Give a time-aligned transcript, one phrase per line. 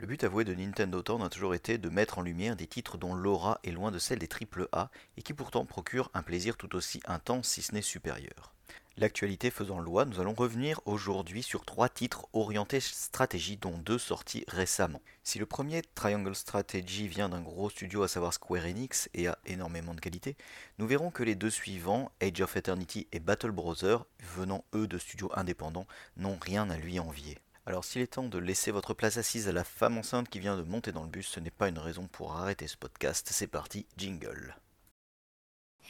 [0.00, 2.98] Le but avoué de Nintendo Town a toujours été de mettre en lumière des titres
[2.98, 6.76] dont l'aura est loin de celle des AAA et qui pourtant procurent un plaisir tout
[6.76, 8.54] aussi intense si ce n'est supérieur.
[8.96, 14.44] L'actualité faisant loi, nous allons revenir aujourd'hui sur trois titres orientés stratégie dont deux sortis
[14.46, 15.02] récemment.
[15.24, 19.36] Si le premier Triangle Strategy vient d'un gros studio à savoir Square Enix et a
[19.46, 20.36] énormément de qualité,
[20.78, 24.04] nous verrons que les deux suivants, Age of Eternity et Battle Brother,
[24.36, 27.38] venant eux de studios indépendants, n'ont rien à lui envier.
[27.68, 30.56] Alors s'il est temps de laisser votre place assise à la femme enceinte qui vient
[30.56, 33.28] de monter dans le bus, ce n'est pas une raison pour arrêter ce podcast.
[33.30, 34.56] C'est parti, jingle.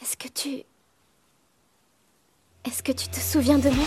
[0.02, 0.64] Est-ce que tu...
[2.64, 3.86] Est-ce que tu te souviens de moi?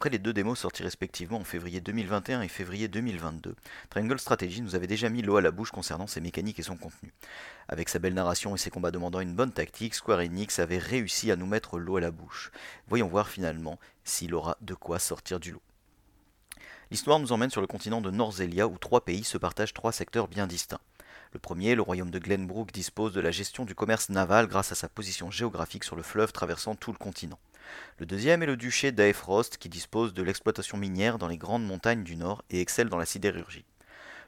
[0.00, 3.54] Après les deux démos sorties respectivement en février 2021 et février 2022,
[3.90, 6.78] Triangle Strategy nous avait déjà mis l'eau à la bouche concernant ses mécaniques et son
[6.78, 7.12] contenu.
[7.68, 11.30] Avec sa belle narration et ses combats demandant une bonne tactique, Square Enix avait réussi
[11.30, 12.50] à nous mettre l'eau à la bouche.
[12.88, 15.62] Voyons voir finalement s'il aura de quoi sortir du lot.
[16.90, 20.28] L'histoire nous emmène sur le continent de Norzelia où trois pays se partagent trois secteurs
[20.28, 20.80] bien distincts.
[21.34, 24.76] Le premier, le royaume de Glenbrook, dispose de la gestion du commerce naval grâce à
[24.76, 27.38] sa position géographique sur le fleuve traversant tout le continent.
[27.98, 32.04] Le deuxième est le duché d'Aefrost qui dispose de l'exploitation minière dans les grandes montagnes
[32.04, 33.64] du nord et excelle dans la sidérurgie.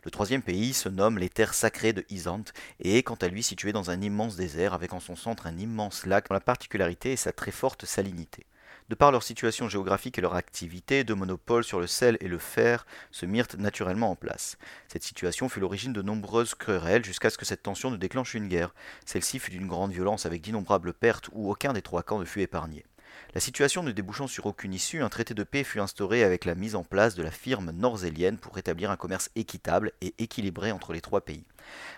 [0.05, 2.45] Le troisième pays se nomme les terres sacrées de Isant
[2.81, 5.57] et est quant à lui situé dans un immense désert avec en son centre un
[5.59, 8.47] immense lac dont la particularité est sa très forte salinité.
[8.89, 12.39] De par leur situation géographique et leur activité, deux monopoles sur le sel et le
[12.39, 14.59] fer se mirent naturellement en place.
[14.89, 18.49] Cette situation fut l'origine de nombreuses querelles jusqu'à ce que cette tension ne déclenche une
[18.49, 18.75] guerre.
[19.07, 22.43] Celle-ci fut d'une grande violence avec d'innombrables pertes où aucun des trois camps ne fut
[22.43, 22.85] épargné.
[23.35, 26.55] La situation ne débouchant sur aucune issue, un traité de paix fut instauré avec la
[26.55, 30.93] mise en place de la firme norzélienne pour rétablir un commerce équitable et équilibré entre
[30.93, 31.47] les trois pays.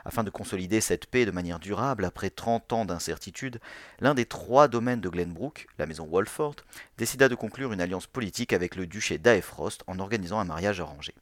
[0.05, 3.58] Afin de consolider cette paix de manière durable, après 30 ans d'incertitude,
[3.98, 6.55] l'un des trois domaines de Glenbrook, la maison Wolford,
[6.98, 11.14] décida de conclure une alliance politique avec le duché d'Aefrost en organisant un mariage arrangé.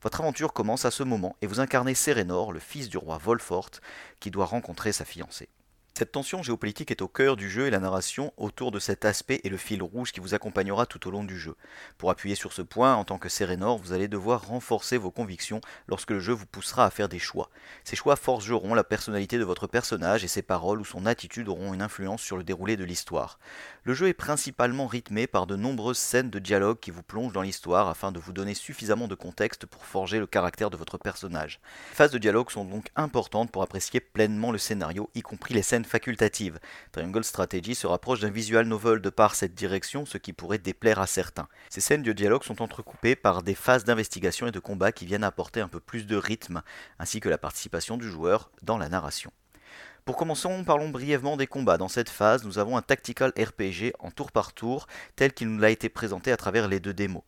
[0.00, 3.72] Votre aventure commence à ce moment et vous incarnez Serenor, le fils du roi Wolfort,
[4.18, 5.50] qui doit rencontrer sa fiancée.
[5.98, 9.40] Cette tension géopolitique est au cœur du jeu et la narration autour de cet aspect
[9.42, 11.56] est le fil rouge qui vous accompagnera tout au long du jeu.
[11.96, 15.60] Pour appuyer sur ce point, en tant que Serenor, vous allez devoir renforcer vos convictions
[15.88, 17.50] lorsque le jeu vous poussera à faire des choix.
[17.82, 21.74] Ces choix forgeront la personnalité de votre personnage et ses paroles ou son attitude auront
[21.74, 23.40] une influence sur le déroulé de l'histoire.
[23.82, 27.42] Le jeu est principalement rythmé par de nombreuses scènes de dialogue qui vous plongent dans
[27.42, 31.58] l'histoire afin de vous donner suffisamment de contexte pour forger le caractère de votre personnage.
[31.90, 35.62] Les phases de dialogue sont donc importantes pour apprécier pleinement le scénario, y compris les
[35.62, 36.60] scènes facultative.
[36.92, 41.00] Triangle Strategy se rapproche d'un visual novel de par cette direction, ce qui pourrait déplaire
[41.00, 41.48] à certains.
[41.68, 45.24] Ces scènes de dialogue sont entrecoupées par des phases d'investigation et de combat qui viennent
[45.24, 46.62] apporter un peu plus de rythme,
[46.98, 49.32] ainsi que la participation du joueur dans la narration.
[50.04, 51.76] Pour commencer, parlons brièvement des combats.
[51.76, 55.62] Dans cette phase, nous avons un tactical RPG en tour par tour, tel qu'il nous
[55.62, 57.24] a été présenté à travers les deux démos.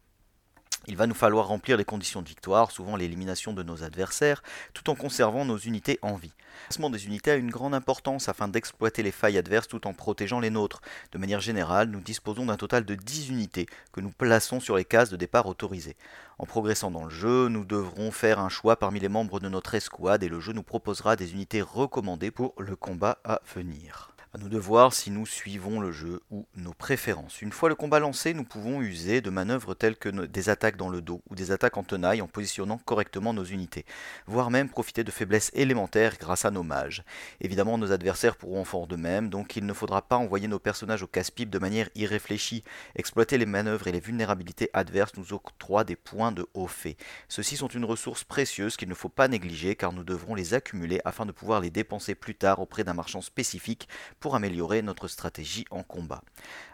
[0.86, 4.42] Il va nous falloir remplir les conditions de victoire, souvent l'élimination de nos adversaires,
[4.72, 6.32] tout en conservant nos unités en vie.
[6.36, 9.92] Le placement des unités a une grande importance afin d'exploiter les failles adverses tout en
[9.92, 10.80] protégeant les nôtres.
[11.12, 14.84] De manière générale, nous disposons d'un total de 10 unités que nous plaçons sur les
[14.84, 15.96] cases de départ autorisées.
[16.38, 19.74] En progressant dans le jeu, nous devrons faire un choix parmi les membres de notre
[19.74, 24.09] escouade et le jeu nous proposera des unités recommandées pour le combat à venir.
[24.32, 27.42] À nous de voir si nous suivons le jeu ou nos préférences.
[27.42, 30.88] Une fois le combat lancé, nous pouvons user de manœuvres telles que des attaques dans
[30.88, 33.84] le dos ou des attaques en tenaille en positionnant correctement nos unités,
[34.28, 37.02] voire même profiter de faiblesses élémentaires grâce à nos mages.
[37.40, 40.60] Évidemment, nos adversaires pourront en faire de même, donc il ne faudra pas envoyer nos
[40.60, 42.62] personnages au casse-pipe de manière irréfléchie.
[42.94, 46.96] Exploiter les manœuvres et les vulnérabilités adverses nous octroie des points de haut fait.
[47.26, 51.00] Ceux-ci sont une ressource précieuse qu'il ne faut pas négliger car nous devrons les accumuler
[51.04, 53.88] afin de pouvoir les dépenser plus tard auprès d'un marchand spécifique
[54.20, 56.22] pour améliorer notre stratégie en combat.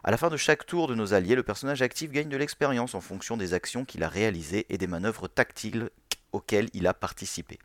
[0.04, 2.94] À la fin de chaque tour de nos alliés, le personnage actif gagne de l'expérience
[2.94, 5.90] en fonction des actions qu'il a réalisées et des manœuvres tactiles
[6.32, 7.58] auxquelles il a participé.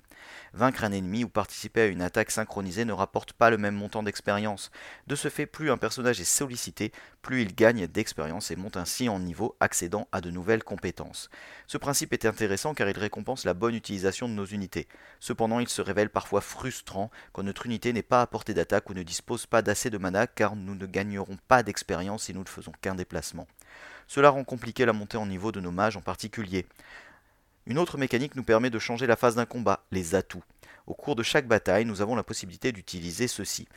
[0.54, 4.04] Vaincre un ennemi ou participer à une attaque synchronisée ne rapporte pas le même montant
[4.04, 4.72] d'expérience.
[5.08, 9.10] De ce fait, plus un personnage est sollicité, plus il gagne d'expérience et monte ainsi
[9.10, 11.30] en niveau, accédant à de nouvelles compétences.
[11.68, 14.88] Ce principe est intéressant car il récompense la bonne utilisation de nos unités.
[15.20, 18.94] Cependant, il se révèle parfois frustrant quand notre unité n'est pas à portée d'attaque ou
[18.94, 22.50] ne dispose pas d'assez de mana car nous ne gagnerons pas d'expérience si nous ne
[22.50, 23.48] faisons qu'un déplacement.
[24.08, 26.66] Cela rend compliqué la montée en niveau de nos mages en particulier.
[27.68, 30.44] Une autre mécanique nous permet de changer la phase d'un combat, les atouts.
[30.88, 33.68] Au cours de chaque bataille, nous avons la possibilité d'utiliser ceux-ci.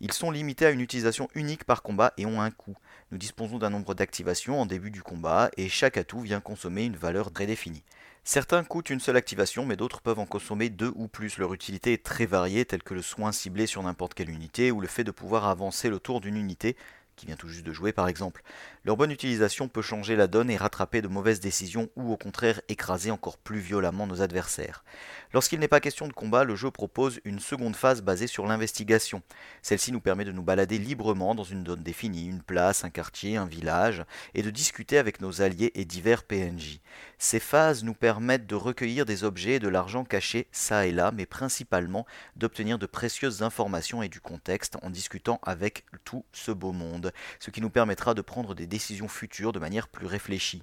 [0.00, 2.76] Ils sont limités à une utilisation unique par combat et ont un coût.
[3.10, 6.96] Nous disposons d'un nombre d'activations en début du combat et chaque atout vient consommer une
[6.96, 7.84] valeur prédéfinie.
[8.24, 11.36] Certains coûtent une seule activation, mais d'autres peuvent en consommer deux ou plus.
[11.36, 14.80] Leur utilité est très variée, telle que le soin ciblé sur n'importe quelle unité ou
[14.80, 16.76] le fait de pouvoir avancer le tour d'une unité
[17.16, 18.42] qui vient tout juste de jouer par exemple.
[18.86, 22.60] Leur bonne utilisation peut changer la donne et rattraper de mauvaises décisions ou au contraire
[22.68, 24.84] écraser encore plus violemment nos adversaires.
[25.32, 29.22] Lorsqu'il n'est pas question de combat, le jeu propose une seconde phase basée sur l'investigation.
[29.62, 33.38] Celle-ci nous permet de nous balader librement dans une zone définie, une place, un quartier,
[33.38, 34.04] un village,
[34.34, 36.80] et de discuter avec nos alliés et divers PNJ.
[37.16, 41.10] Ces phases nous permettent de recueillir des objets et de l'argent cachés ça et là,
[41.10, 42.04] mais principalement
[42.36, 47.50] d'obtenir de précieuses informations et du contexte en discutant avec tout ce beau monde, ce
[47.50, 50.62] qui nous permettra de prendre des décisions futures de manière plus réfléchie.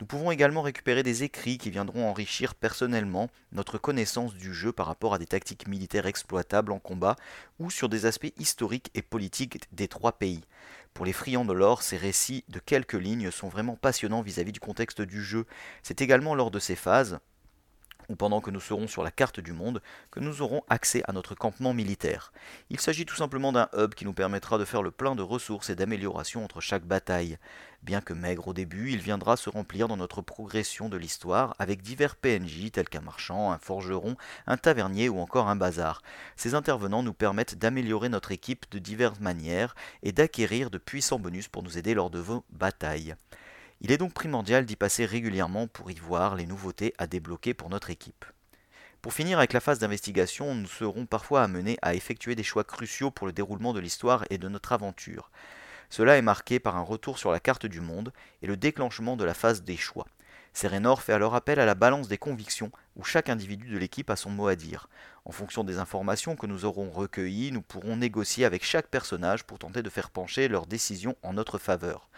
[0.00, 4.86] Nous pouvons également récupérer des écrits qui viendront enrichir personnellement notre connaissance du jeu par
[4.86, 7.16] rapport à des tactiques militaires exploitables en combat
[7.58, 10.42] ou sur des aspects historiques et politiques des trois pays.
[10.92, 14.60] Pour les friands de l'or, ces récits de quelques lignes sont vraiment passionnants vis-à-vis du
[14.60, 15.46] contexte du jeu.
[15.82, 17.18] C'est également lors de ces phases,
[18.08, 21.12] ou pendant que nous serons sur la carte du monde, que nous aurons accès à
[21.12, 22.32] notre campement militaire.
[22.70, 25.70] Il s'agit tout simplement d'un hub qui nous permettra de faire le plein de ressources
[25.70, 27.38] et d'améliorations entre chaque bataille.
[27.82, 31.82] Bien que maigre au début, il viendra se remplir dans notre progression de l'histoire avec
[31.82, 34.16] divers PNJ tels qu'un marchand, un forgeron,
[34.46, 36.02] un tavernier ou encore un bazar.
[36.36, 41.48] Ces intervenants nous permettent d'améliorer notre équipe de diverses manières et d'acquérir de puissants bonus
[41.48, 43.14] pour nous aider lors de vos batailles.
[43.80, 47.70] Il est donc primordial d'y passer régulièrement pour y voir les nouveautés à débloquer pour
[47.70, 48.24] notre équipe.
[49.02, 53.12] Pour finir avec la phase d'investigation, nous serons parfois amenés à effectuer des choix cruciaux
[53.12, 55.30] pour le déroulement de l'histoire et de notre aventure.
[55.90, 59.24] Cela est marqué par un retour sur la carte du monde et le déclenchement de
[59.24, 60.06] la phase des choix.
[60.52, 64.16] Serenor fait alors appel à la balance des convictions, où chaque individu de l'équipe a
[64.16, 64.88] son mot à dire.
[65.24, 69.60] En fonction des informations que nous aurons recueillies, nous pourrons négocier avec chaque personnage pour
[69.60, 72.08] tenter de faire pencher leurs décisions en notre faveur.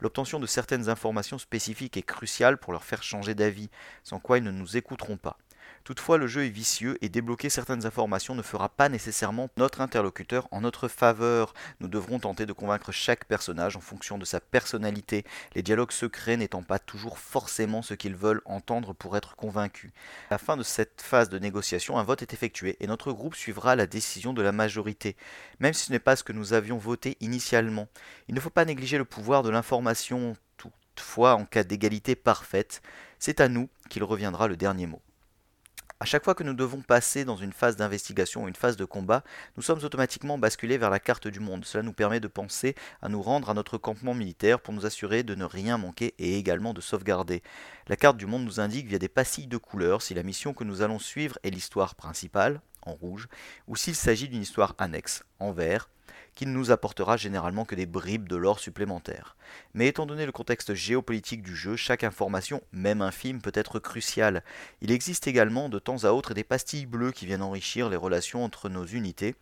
[0.00, 3.68] L'obtention de certaines informations spécifiques est cruciale pour leur faire changer d'avis,
[4.02, 5.38] sans quoi ils ne nous écouteront pas.
[5.84, 10.46] Toutefois, le jeu est vicieux et débloquer certaines informations ne fera pas nécessairement notre interlocuteur
[10.50, 11.54] en notre faveur.
[11.80, 15.24] Nous devrons tenter de convaincre chaque personnage en fonction de sa personnalité,
[15.54, 19.90] les dialogues secrets n'étant pas toujours forcément ce qu'ils veulent entendre pour être convaincus.
[20.28, 23.34] À la fin de cette phase de négociation, un vote est effectué et notre groupe
[23.34, 25.16] suivra la décision de la majorité,
[25.58, 27.88] même si ce n'est pas ce que nous avions voté initialement.
[28.28, 32.82] Il ne faut pas négliger le pouvoir de l'information toutefois en cas d'égalité parfaite.
[33.18, 35.00] C'est à nous qu'il reviendra le dernier mot.
[36.02, 38.86] À chaque fois que nous devons passer dans une phase d'investigation ou une phase de
[38.86, 39.22] combat,
[39.58, 41.66] nous sommes automatiquement basculés vers la carte du monde.
[41.66, 45.24] Cela nous permet de penser à nous rendre à notre campement militaire pour nous assurer
[45.24, 47.42] de ne rien manquer et également de sauvegarder.
[47.86, 50.64] La carte du monde nous indique via des pastilles de couleurs si la mission que
[50.64, 53.28] nous allons suivre est l'histoire principale, en rouge,
[53.68, 55.90] ou s'il s'agit d'une histoire annexe, en vert,
[56.34, 59.36] qui ne nous apportera généralement que des bribes de l'or supplémentaires.
[59.74, 64.42] Mais étant donné le contexte géopolitique du jeu, chaque information, même infime, peut être cruciale.
[64.80, 68.44] Il existe également de temps à autre des pastilles bleues qui viennent enrichir les relations
[68.44, 69.34] entre nos unités,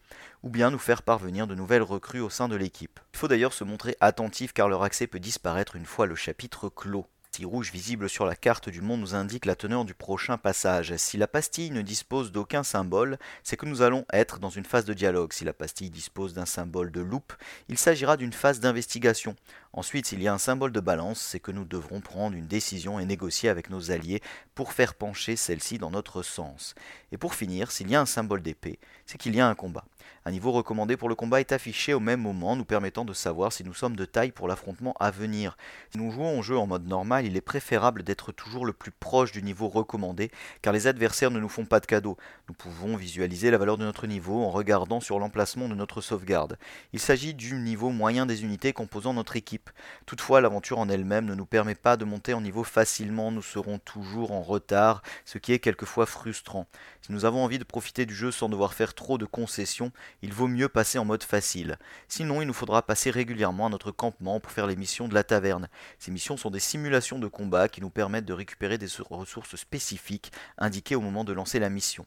[0.43, 3.01] ou bien nous faire parvenir de nouvelles recrues au sein de l'équipe.
[3.15, 6.69] Il faut d'ailleurs se montrer attentif car leur accès peut disparaître une fois le chapitre
[6.69, 7.07] clos
[7.45, 10.97] rouge visible sur la carte du monde nous indique la teneur du prochain passage.
[10.97, 14.85] Si la pastille ne dispose d'aucun symbole, c'est que nous allons être dans une phase
[14.85, 15.33] de dialogue.
[15.33, 17.33] Si la pastille dispose d'un symbole de loupe,
[17.69, 19.37] il s'agira d'une phase d'investigation.
[19.73, 22.99] Ensuite, s'il y a un symbole de balance, c'est que nous devrons prendre une décision
[22.99, 24.23] et négocier avec nos alliés
[24.55, 26.75] pour faire pencher celle-ci dans notre sens.
[27.13, 29.85] Et pour finir, s'il y a un symbole d'épée, c'est qu'il y a un combat.
[30.25, 33.53] Un niveau recommandé pour le combat est affiché au même moment, nous permettant de savoir
[33.53, 35.57] si nous sommes de taille pour l'affrontement à venir.
[35.91, 38.91] Si nous jouons au jeu en mode normal, il est préférable d'être toujours le plus
[38.91, 42.19] proche du niveau recommandé, car les adversaires ne nous font pas de cadeaux.
[42.49, 46.59] Nous pouvons visualiser la valeur de notre niveau en regardant sur l'emplacement de notre sauvegarde.
[46.93, 49.71] Il s'agit du niveau moyen des unités composant notre équipe.
[50.05, 53.79] Toutefois, l'aventure en elle-même ne nous permet pas de monter en niveau facilement, nous serons
[53.79, 56.67] toujours en retard, ce qui est quelquefois frustrant.
[57.01, 60.33] Si nous avons envie de profiter du jeu sans devoir faire trop de concessions, il
[60.33, 61.79] vaut mieux passer en mode facile.
[62.09, 65.25] Sinon, il nous faudra passer régulièrement à notre campement pour faire les missions de la
[65.25, 65.69] taverne.
[65.99, 70.33] Ces missions sont des simulations de combat qui nous permettent de récupérer des ressources spécifiques
[70.59, 72.07] indiquées au moment de lancer la mission.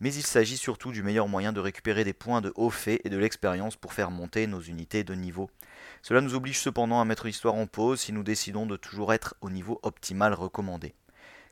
[0.00, 3.10] Mais il s'agit surtout du meilleur moyen de récupérer des points de haut fait et
[3.10, 5.50] de l'expérience pour faire monter nos unités de niveau.
[6.02, 9.34] Cela nous oblige cependant à mettre l'histoire en pause si nous décidons de toujours être
[9.40, 10.94] au niveau optimal recommandé.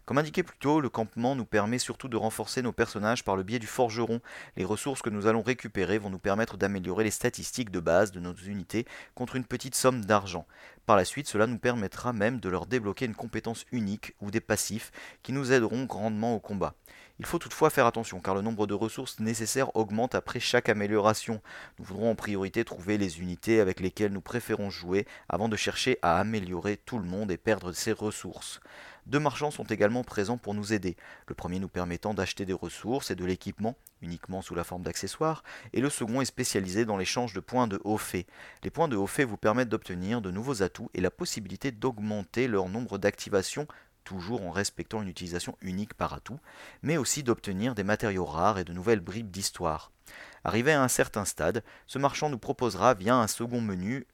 [0.04, 3.44] Comme indiqué plus tôt, le campement nous permet surtout de renforcer nos personnages par le
[3.44, 4.20] biais du forgeron.
[4.56, 8.18] Les ressources que nous allons récupérer vont nous permettre d'améliorer les statistiques de base de
[8.18, 10.44] nos unités contre une petite somme d'argent.
[10.86, 14.40] Par la suite, cela nous permettra même de leur débloquer une compétence unique ou des
[14.40, 14.90] passifs
[15.22, 16.74] qui nous aideront grandement au combat.
[17.18, 21.40] Il faut toutefois faire attention car le nombre de ressources nécessaires augmente après chaque amélioration.
[21.78, 25.98] Nous voudrons en priorité trouver les unités avec lesquelles nous préférons jouer avant de chercher
[26.02, 28.60] à améliorer tout le monde et perdre ses ressources.
[29.06, 33.10] Deux marchands sont également présents pour nous aider, le premier nous permettant d'acheter des ressources
[33.10, 35.42] et de l'équipement, uniquement sous la forme d'accessoires,
[35.72, 38.26] et le second est spécialisé dans l'échange de points de haut fait.
[38.62, 42.46] Les points de haut fait vous permettent d'obtenir de nouveaux atouts et la possibilité d'augmenter
[42.46, 43.66] leur nombre d'activations
[44.04, 46.38] toujours en respectant une utilisation unique par atout,
[46.82, 49.90] mais aussi d'obtenir des matériaux rares et de nouvelles bribes d'histoire.
[50.44, 54.06] Arrivé à un certain stade, ce marchand nous proposera via un second menu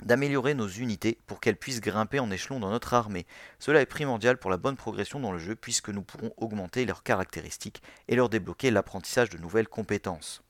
[0.00, 3.26] d'améliorer nos unités pour qu'elles puissent grimper en échelon dans notre armée.
[3.58, 7.02] Cela est primordial pour la bonne progression dans le jeu puisque nous pourrons augmenter leurs
[7.02, 10.42] caractéristiques et leur débloquer l'apprentissage de nouvelles compétences.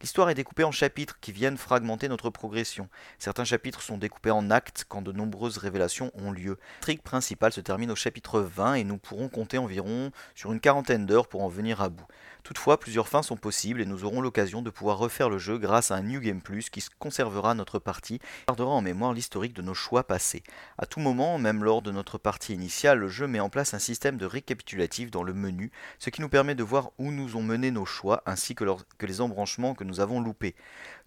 [0.00, 2.88] L'histoire est découpée en chapitres qui viennent fragmenter notre progression.
[3.18, 6.56] Certains chapitres sont découpés en actes quand de nombreuses révélations ont lieu.
[6.76, 11.04] L'intrigue principale se termine au chapitre 20 et nous pourrons compter environ sur une quarantaine
[11.04, 12.06] d'heures pour en venir à bout.
[12.42, 15.90] Toutefois, plusieurs fins sont possibles et nous aurons l'occasion de pouvoir refaire le jeu grâce
[15.90, 19.62] à un New Game Plus qui conservera notre partie et gardera en mémoire l'historique de
[19.62, 20.42] nos choix passés.
[20.78, 23.78] À tout moment, même lors de notre partie initiale, le jeu met en place un
[23.78, 27.42] système de récapitulatif dans le menu, ce qui nous permet de voir où nous ont
[27.42, 28.64] mené nos choix ainsi que,
[28.98, 30.54] que les embranchements que nous avons loupés.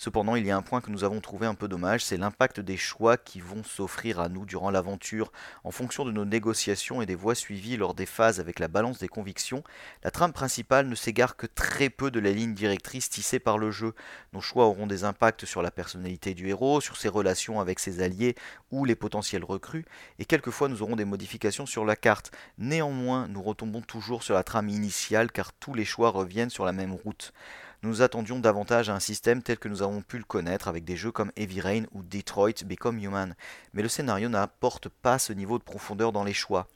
[0.03, 2.59] Cependant, il y a un point que nous avons trouvé un peu dommage, c'est l'impact
[2.59, 5.31] des choix qui vont s'offrir à nous durant l'aventure.
[5.63, 8.97] En fonction de nos négociations et des voies suivies lors des phases avec la balance
[8.97, 9.63] des convictions,
[10.03, 13.69] la trame principale ne s'égare que très peu de la ligne directrice tissée par le
[13.69, 13.93] jeu.
[14.33, 18.01] Nos choix auront des impacts sur la personnalité du héros, sur ses relations avec ses
[18.01, 18.33] alliés
[18.71, 19.85] ou les potentiels recrues,
[20.17, 22.31] et quelquefois nous aurons des modifications sur la carte.
[22.57, 26.71] Néanmoins, nous retombons toujours sur la trame initiale car tous les choix reviennent sur la
[26.71, 27.33] même route.
[27.83, 30.95] Nous attendions davantage à un système tel que nous avons pu le connaître avec des
[30.95, 33.35] jeux comme Heavy Rain ou Detroit Become Human,
[33.73, 36.67] mais le scénario n'apporte pas ce niveau de profondeur dans les choix.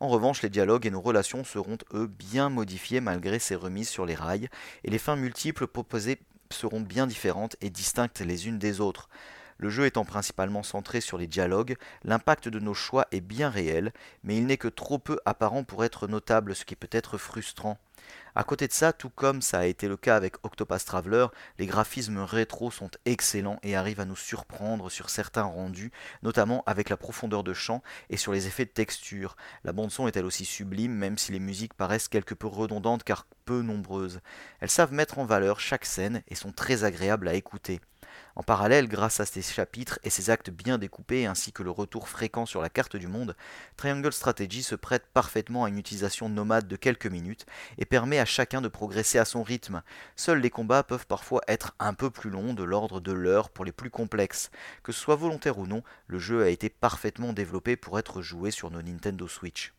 [0.00, 4.06] En revanche, les dialogues et nos relations seront, eux, bien modifiés malgré ces remises sur
[4.06, 4.48] les rails,
[4.84, 6.18] et les fins multiples proposées
[6.50, 9.10] seront bien différentes et distinctes les unes des autres.
[9.58, 13.92] Le jeu étant principalement centré sur les dialogues, l'impact de nos choix est bien réel,
[14.22, 17.78] mais il n'est que trop peu apparent pour être notable, ce qui peut être frustrant.
[18.36, 21.26] À côté de ça, tout comme ça a été le cas avec Octopath Traveler,
[21.58, 25.92] les graphismes rétro sont excellents et arrivent à nous surprendre sur certains rendus,
[26.24, 29.36] notamment avec la profondeur de champ et sur les effets de texture.
[29.62, 33.04] La bande son est elle aussi sublime, même si les musiques paraissent quelque peu redondantes
[33.04, 34.20] car peu nombreuses.
[34.58, 37.80] Elles savent mettre en valeur chaque scène et sont très agréables à écouter.
[38.36, 42.08] En parallèle, grâce à ces chapitres et ces actes bien découpés ainsi que le retour
[42.08, 43.36] fréquent sur la carte du monde,
[43.76, 47.46] Triangle Strategy se prête parfaitement à une utilisation nomade de quelques minutes
[47.78, 49.82] et permet à chacun de progresser à son rythme.
[50.16, 53.64] Seuls les combats peuvent parfois être un peu plus longs de l'ordre de l'heure pour
[53.64, 54.50] les plus complexes.
[54.82, 58.50] Que ce soit volontaire ou non, le jeu a été parfaitement développé pour être joué
[58.50, 59.72] sur nos Nintendo Switch.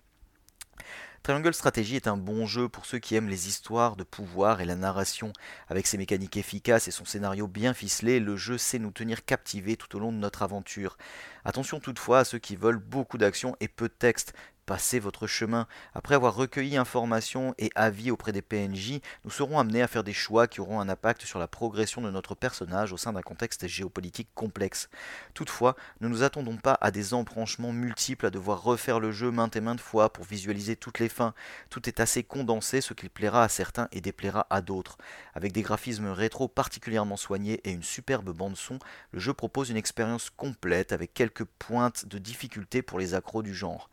[1.26, 4.66] Triangle Strategy est un bon jeu pour ceux qui aiment les histoires de pouvoir et
[4.66, 5.34] la narration.
[5.70, 9.76] Avec ses mécaniques efficaces et son scénario bien ficelé, le jeu sait nous tenir captivés
[9.76, 11.00] tout au long de notre aventure.
[11.44, 15.68] Attention toutefois à ceux qui veulent beaucoup d'action et peu de texte, Passez votre chemin.
[15.94, 20.12] Après avoir recueilli informations et avis auprès des PNJ, nous serons amenés à faire des
[20.12, 23.68] choix qui auront un impact sur la progression de notre personnage au sein d'un contexte
[23.68, 24.90] géopolitique complexe.
[25.36, 29.56] Toutefois, ne nous attendons pas à des embranchements multiples à devoir refaire le jeu maintes
[29.56, 31.36] et maintes fois pour visualiser toutes les fins.
[31.70, 34.98] Tout est assez condensé, ce qui plaira à certains et déplaira à d'autres.
[35.36, 38.80] Avec des graphismes rétro particulièrement soignés et une superbe bande son,
[39.12, 43.54] le jeu propose une expérience complète avec quelques pointes de difficulté pour les accros du
[43.54, 43.92] genre.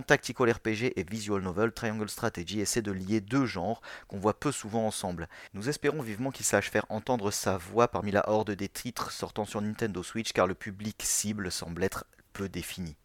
[0.00, 4.50] Tactical RPG et visual novel, Triangle Strategy essaie de lier deux genres qu'on voit peu
[4.50, 5.28] souvent ensemble.
[5.52, 9.44] Nous espérons vivement qu'il sache faire entendre sa voix parmi la horde des titres sortant
[9.44, 12.96] sur Nintendo Switch car le public cible semble être peu défini.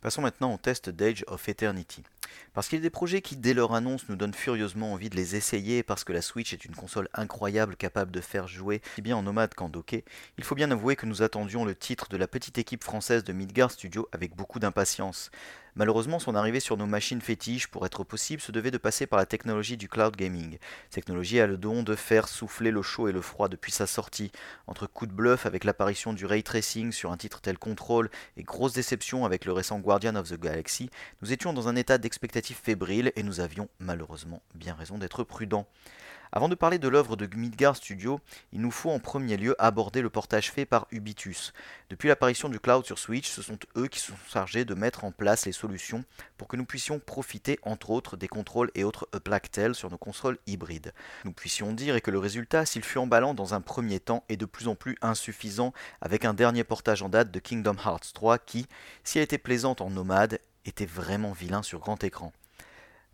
[0.00, 2.04] Passons maintenant au test d'Age of Eternity.
[2.54, 5.16] Parce qu'il y a des projets qui, dès leur annonce, nous donnent furieusement envie de
[5.16, 9.02] les essayer, parce que la Switch est une console incroyable capable de faire jouer si
[9.02, 10.04] bien en nomade qu'en docké,
[10.38, 13.32] il faut bien avouer que nous attendions le titre de la petite équipe française de
[13.32, 15.30] Midgard Studio avec beaucoup d'impatience.
[15.78, 19.18] Malheureusement, son arrivée sur nos machines fétiches, pour être possible, se devait de passer par
[19.18, 20.56] la technologie du cloud gaming.
[20.90, 24.32] technologie a le don de faire souffler le chaud et le froid depuis sa sortie.
[24.66, 28.42] Entre coups de bluff avec l'apparition du ray tracing sur un titre tel Control et
[28.42, 30.88] grosse déception avec le récent Guardian of the Galaxy,
[31.20, 35.66] nous étions dans un état d'expectative fébrile et nous avions malheureusement bien raison d'être prudents.
[36.32, 38.20] Avant de parler de l'œuvre de Midgard Studio,
[38.52, 41.52] il nous faut en premier lieu aborder le portage fait par Ubitus.
[41.90, 45.12] Depuis l'apparition du cloud sur Switch, ce sont eux qui sont chargés de mettre en
[45.12, 46.04] place les solutions
[46.38, 50.38] pour que nous puissions profiter entre autres des contrôles et autres Uplactel sur nos consoles
[50.46, 50.94] hybrides.
[51.24, 54.38] Nous puissions dire et que le résultat, s'il fut emballant dans un premier temps, est
[54.38, 58.38] de plus en plus insuffisant avec un dernier portage en date de Kingdom Hearts 3
[58.38, 58.66] qui,
[59.04, 62.32] si elle était plaisante en nomade, était vraiment vilain sur grand écran.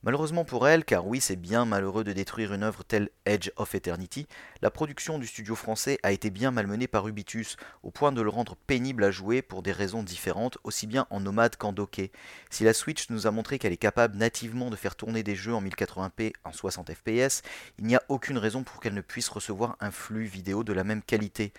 [0.05, 3.73] Malheureusement pour elle, car oui c'est bien malheureux de détruire une œuvre telle Edge of
[3.77, 4.27] Eternity,
[4.61, 8.29] la production du studio français a été bien malmenée par Ubitus, au point de le
[8.29, 12.11] rendre pénible à jouer pour des raisons différentes, aussi bien en nomade qu'en docké.
[12.51, 15.55] Si la Switch nous a montré qu'elle est capable nativement de faire tourner des jeux
[15.55, 17.43] en 1080p en 60 fps,
[17.79, 20.83] il n'y a aucune raison pour qu'elle ne puisse recevoir un flux vidéo de la
[20.83, 21.53] même qualité.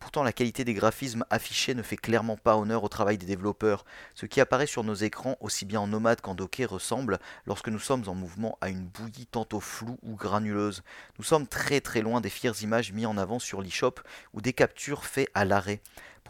[0.00, 3.84] Pourtant, la qualité des graphismes affichés ne fait clairement pas honneur au travail des développeurs.
[4.14, 7.78] Ce qui apparaît sur nos écrans, aussi bien en nomade qu'en docké, ressemble, lorsque nous
[7.78, 10.82] sommes en mouvement, à une bouillie tantôt floue ou granuleuse.
[11.18, 13.96] Nous sommes très très loin des fières images mises en avant sur l'eShop
[14.32, 15.80] ou des captures faites à l'arrêt.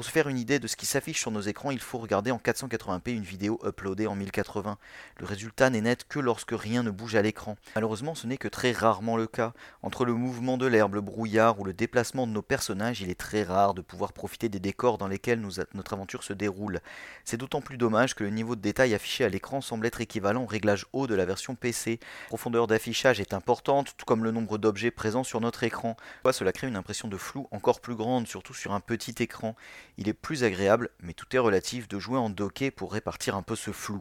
[0.00, 2.30] Pour se faire une idée de ce qui s'affiche sur nos écrans, il faut regarder
[2.30, 4.78] en 480p une vidéo uploadée en 1080.
[5.18, 7.58] Le résultat n'est net que lorsque rien ne bouge à l'écran.
[7.74, 9.52] Malheureusement, ce n'est que très rarement le cas.
[9.82, 13.20] Entre le mouvement de l'herbe, le brouillard ou le déplacement de nos personnages, il est
[13.20, 16.80] très rare de pouvoir profiter des décors dans lesquels notre aventure se déroule.
[17.26, 20.44] C'est d'autant plus dommage que le niveau de détail affiché à l'écran semble être équivalent
[20.44, 22.00] au réglage haut de la version PC.
[22.00, 25.94] La profondeur d'affichage est importante, tout comme le nombre d'objets présents sur notre écran.
[26.32, 29.54] Cela crée une impression de flou encore plus grande, surtout sur un petit écran?
[29.98, 33.42] Il est plus agréable, mais tout est relatif, de jouer en docké pour répartir un
[33.42, 34.00] peu ce flou.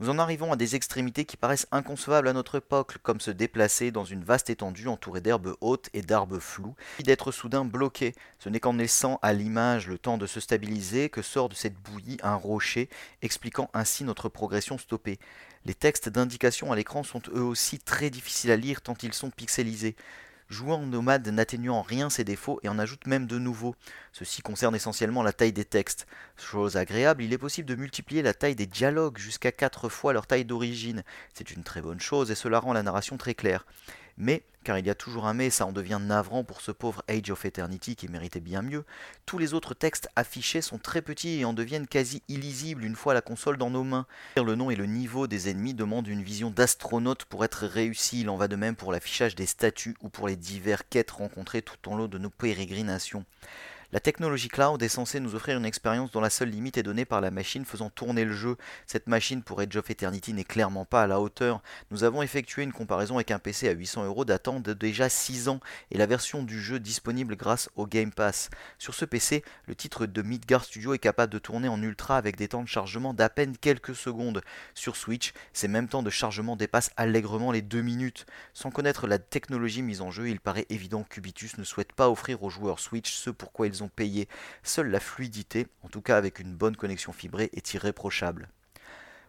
[0.00, 3.92] Nous en arrivons à des extrémités qui paraissent inconcevables à notre époque, comme se déplacer
[3.92, 8.12] dans une vaste étendue entourée d'herbes hautes et d'arbres flous, et d'être soudain bloqué.
[8.40, 11.80] Ce n'est qu'en laissant à l'image le temps de se stabiliser que sort de cette
[11.80, 12.88] bouillie un rocher,
[13.22, 15.20] expliquant ainsi notre progression stoppée.
[15.64, 19.30] Les textes d'indication à l'écran sont eux aussi très difficiles à lire tant ils sont
[19.30, 19.94] pixelisés.
[20.54, 23.74] Jouant en nomade n'atténue en rien ses défauts et en ajoute même de nouveaux.
[24.12, 26.06] Ceci concerne essentiellement la taille des textes.
[26.36, 30.28] Chose agréable, il est possible de multiplier la taille des dialogues jusqu'à 4 fois leur
[30.28, 31.02] taille d'origine.
[31.32, 33.66] C'est une très bonne chose et cela rend la narration très claire.
[34.16, 37.02] Mais, car il y a toujours un mais, ça en devient navrant pour ce pauvre
[37.08, 38.84] Age of Eternity qui méritait bien mieux,
[39.26, 43.14] tous les autres textes affichés sont très petits et en deviennent quasi illisibles une fois
[43.14, 44.06] la console dans nos mains.
[44.36, 48.30] Le nom et le niveau des ennemis demandent une vision d'astronaute pour être réussi, il
[48.30, 51.88] en va de même pour l'affichage des statues ou pour les divers quêtes rencontrées tout
[51.88, 53.24] en lot de nos pérégrinations.
[53.94, 57.04] La technologie cloud est censée nous offrir une expérience dont la seule limite est donnée
[57.04, 58.56] par la machine faisant tourner le jeu.
[58.88, 61.62] Cette machine pour Edge of Eternity n'est clairement pas à la hauteur.
[61.92, 65.48] Nous avons effectué une comparaison avec un PC à 800 euros datant de déjà 6
[65.48, 65.60] ans
[65.92, 68.50] et la version du jeu disponible grâce au Game Pass.
[68.80, 72.34] Sur ce PC, le titre de Midgard Studio est capable de tourner en ultra avec
[72.34, 74.42] des temps de chargement d'à peine quelques secondes.
[74.74, 78.26] Sur Switch, ces mêmes temps de chargement dépassent allègrement les 2 minutes.
[78.54, 82.42] Sans connaître la technologie mise en jeu, il paraît évident qu'Ubitus ne souhaite pas offrir
[82.42, 84.28] aux joueurs Switch ce pourquoi ils ont payé.
[84.62, 88.48] Seule la fluidité, en tout cas avec une bonne connexion fibrée, est irréprochable.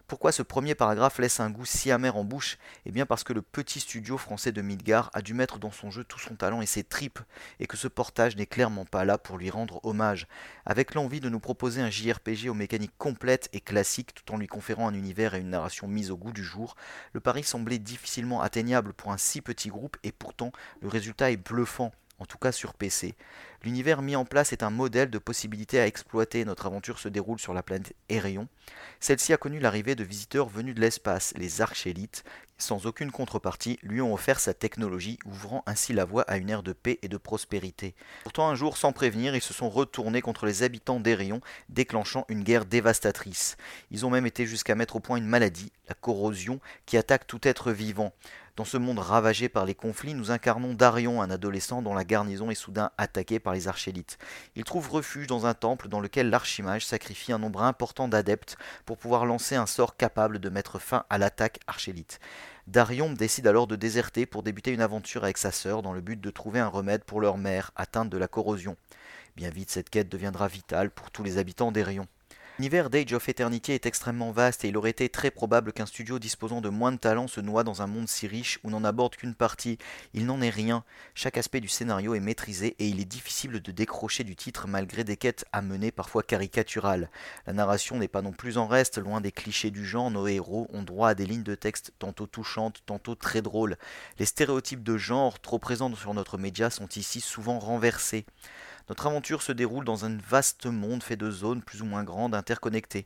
[0.08, 2.58] Pourquoi ce premier paragraphe laisse un goût si amer en bouche?
[2.84, 5.90] Eh bien parce que le petit studio français de Midgar a dû mettre dans son
[5.90, 7.18] jeu tout son talent et ses tripes,
[7.58, 10.28] et que ce portage n'est clairement pas là pour lui rendre hommage.
[10.64, 14.46] Avec l'envie de nous proposer un JRPG aux mécaniques complètes et classiques tout en lui
[14.46, 16.76] conférant un univers et une narration mise au goût du jour,
[17.12, 21.36] le pari semblait difficilement atteignable pour un si petit groupe et pourtant le résultat est
[21.36, 23.14] bluffant en tout cas sur PC.
[23.62, 26.44] L'univers mis en place est un modèle de possibilités à exploiter.
[26.44, 28.48] Notre aventure se déroule sur la planète Erion.
[29.00, 32.24] Celle-ci a connu l'arrivée de visiteurs venus de l'espace, les archélites,
[32.58, 36.62] sans aucune contrepartie, lui ont offert sa technologie, ouvrant ainsi la voie à une ère
[36.62, 37.94] de paix et de prospérité.
[38.22, 42.42] Pourtant, un jour, sans prévenir, ils se sont retournés contre les habitants d'Erion, déclenchant une
[42.42, 43.58] guerre dévastatrice.
[43.90, 47.46] Ils ont même été jusqu'à mettre au point une maladie, la corrosion, qui attaque tout
[47.46, 48.14] être vivant.
[48.56, 52.50] Dans ce monde ravagé par les conflits, nous incarnons Darion, un adolescent dont la garnison
[52.50, 54.16] est soudain attaquée par les archélites.
[54.54, 58.96] Il trouve refuge dans un temple dans lequel l'archimage sacrifie un nombre important d'adeptes pour
[58.96, 62.18] pouvoir lancer un sort capable de mettre fin à l'attaque archélite.
[62.66, 66.18] Darion décide alors de déserter pour débuter une aventure avec sa sœur dans le but
[66.18, 68.78] de trouver un remède pour leur mère atteinte de la corrosion.
[69.36, 72.06] Bien vite, cette quête deviendra vitale pour tous les habitants d'Erion.
[72.58, 76.18] L'univers d'Age of Eternity est extrêmement vaste et il aurait été très probable qu'un studio
[76.18, 79.14] disposant de moins de talent se noie dans un monde si riche où n'en aborde
[79.14, 79.76] qu'une partie.
[80.14, 80.82] Il n'en est rien.
[81.14, 85.04] Chaque aspect du scénario est maîtrisé et il est difficile de décrocher du titre malgré
[85.04, 87.10] des quêtes à mener parfois caricaturales.
[87.46, 90.66] La narration n'est pas non plus en reste, loin des clichés du genre, nos héros
[90.72, 93.76] ont droit à des lignes de texte tantôt touchantes, tantôt très drôles.
[94.18, 98.24] Les stéréotypes de genre trop présents sur notre média sont ici souvent renversés.
[98.88, 102.36] Notre aventure se déroule dans un vaste monde fait de zones plus ou moins grandes
[102.36, 103.04] interconnectées.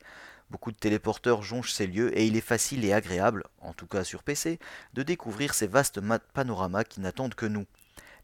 [0.50, 4.04] Beaucoup de téléporteurs jonchent ces lieux et il est facile et agréable, en tout cas
[4.04, 4.58] sur PC,
[4.92, 6.00] de découvrir ces vastes
[6.34, 7.66] panoramas qui n'attendent que nous.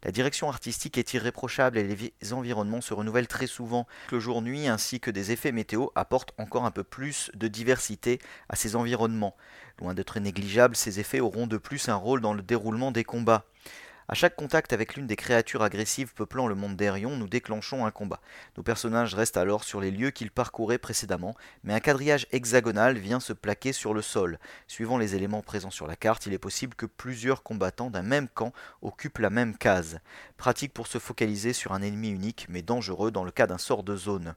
[0.03, 3.87] La direction artistique est irréprochable et les environnements se renouvellent très souvent.
[4.11, 8.55] Le jour-nuit ainsi que des effets météo apportent encore un peu plus de diversité à
[8.55, 9.35] ces environnements.
[9.79, 13.45] Loin d'être négligeables, ces effets auront de plus un rôle dans le déroulement des combats.
[14.09, 17.91] À chaque contact avec l'une des créatures agressives peuplant le monde d'Erion, nous déclenchons un
[17.91, 18.21] combat.
[18.55, 23.19] Nos personnages restent alors sur les lieux qu'ils parcouraient précédemment, mais un quadrillage hexagonal vient
[23.19, 24.39] se plaquer sur le sol.
[24.65, 28.29] Suivant les éléments présents sur la carte, il est possible que plusieurs combattants d'un même
[28.29, 29.99] camp occupent la même case.
[30.37, 33.83] Pratique pour se focaliser sur un ennemi unique, mais dangereux dans le cas d'un sort
[33.83, 34.35] de zone.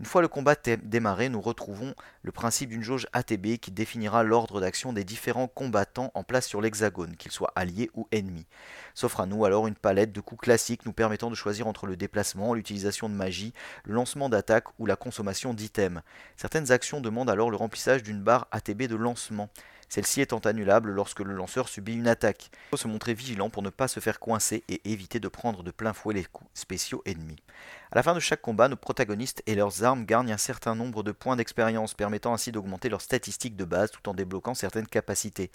[0.00, 4.60] Une fois le combat démarré, nous retrouvons le principe d'une jauge ATB qui définira l'ordre
[4.60, 8.46] d'action des différents combattants en place sur l'hexagone, qu'ils soient alliés ou ennemis.
[8.94, 11.96] S'offre à nous alors une palette de coups classiques nous permettant de choisir entre le
[11.96, 16.02] déplacement, l'utilisation de magie, le lancement d'attaque ou la consommation d'items.
[16.36, 19.48] Certaines actions demandent alors le remplissage d'une barre ATB de lancement
[19.88, 22.50] celle-ci étant annulable lorsque le lanceur subit une attaque.
[22.52, 25.62] Il faut se montrer vigilant pour ne pas se faire coincer et éviter de prendre
[25.62, 27.42] de plein fouet les coups spéciaux ennemis.
[27.90, 31.02] À la fin de chaque combat, nos protagonistes et leurs armes gagnent un certain nombre
[31.02, 35.50] de points d'expérience, permettant ainsi d'augmenter leurs statistiques de base tout en débloquant certaines capacités.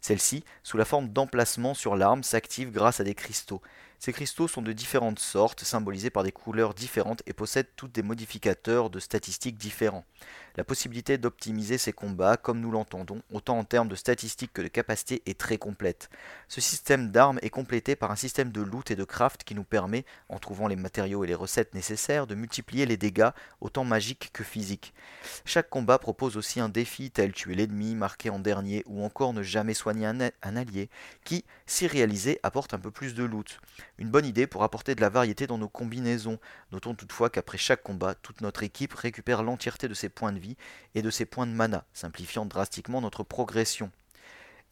[0.00, 3.60] Celles-ci, sous la forme d'emplacement sur l'arme, s'activent grâce à des cristaux.
[3.98, 8.02] Ces cristaux sont de différentes sortes, symbolisés par des couleurs différentes et possèdent toutes des
[8.02, 10.06] modificateurs de statistiques différents.
[10.60, 14.68] La possibilité d'optimiser ces combats, comme nous l'entendons, autant en termes de statistiques que de
[14.68, 16.10] capacité, est très complète.
[16.48, 19.64] Ce système d'armes est complété par un système de loot et de craft qui nous
[19.64, 23.30] permet, en trouvant les matériaux et les recettes nécessaires, de multiplier les dégâts,
[23.62, 24.92] autant magiques que physiques.
[25.46, 29.42] Chaque combat propose aussi un défi tel tuer l'ennemi, marquer en dernier, ou encore ne
[29.42, 30.90] jamais soigner un, un allié,
[31.24, 33.62] qui, si réalisé, apporte un peu plus de loot.
[33.96, 36.38] Une bonne idée pour apporter de la variété dans nos combinaisons.
[36.70, 40.49] Notons toutefois qu'après chaque combat, toute notre équipe récupère l'entièreté de ses points de vie
[40.94, 43.90] et de ses points de mana, simplifiant drastiquement notre progression.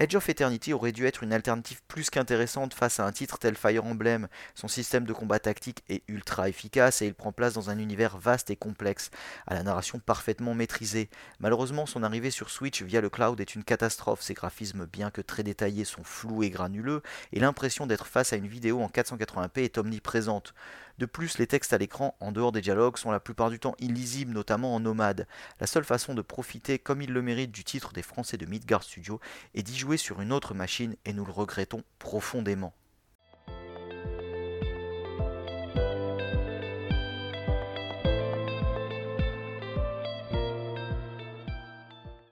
[0.00, 3.56] Edge of Eternity aurait dû être une alternative plus qu'intéressante face à un titre tel
[3.56, 4.28] Fire Emblem.
[4.54, 8.16] Son système de combat tactique est ultra efficace et il prend place dans un univers
[8.16, 9.10] vaste et complexe,
[9.48, 11.10] à la narration parfaitement maîtrisée.
[11.40, 14.22] Malheureusement, son arrivée sur Switch via le cloud est une catastrophe.
[14.22, 18.36] Ses graphismes, bien que très détaillés, sont flous et granuleux, et l'impression d'être face à
[18.36, 20.54] une vidéo en 480p est omniprésente.
[20.98, 23.76] De plus, les textes à l'écran, en dehors des dialogues, sont la plupart du temps
[23.78, 25.28] illisibles, notamment en nomade.
[25.60, 28.82] La seule façon de profiter, comme il le mérite, du titre des Français de Midgard
[28.82, 29.20] Studio
[29.54, 32.74] est d'y jouer sur une autre machine, et nous le regrettons profondément.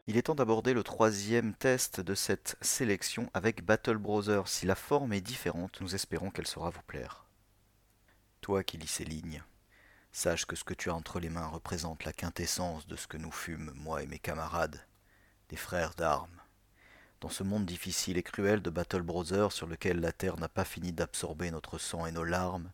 [0.08, 4.42] Il est temps d'aborder le troisième test de cette sélection avec Battle Browser.
[4.46, 7.25] Si la forme est différente, nous espérons qu'elle saura vous plaire.
[8.46, 9.42] Toi qui lis ces lignes,
[10.12, 13.16] sache que ce que tu as entre les mains représente la quintessence de ce que
[13.16, 14.86] nous fûmes, moi et mes camarades,
[15.48, 16.40] des frères d'armes.
[17.20, 20.64] Dans ce monde difficile et cruel de Battle Brother sur lequel la Terre n'a pas
[20.64, 22.70] fini d'absorber notre sang et nos larmes,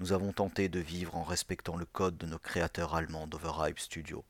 [0.00, 4.24] nous avons tenté de vivre en respectant le code de nos créateurs allemands d'Overhype Studio.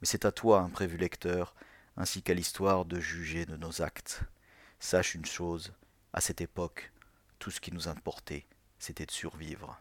[0.00, 1.54] Mais c'est à toi, imprévu lecteur,
[1.96, 4.24] ainsi qu'à l'histoire de juger de nos actes.
[4.80, 5.72] Sache une chose,
[6.12, 6.90] à cette époque,
[7.38, 8.48] tout ce qui nous importait,
[8.80, 9.80] c'était de survivre.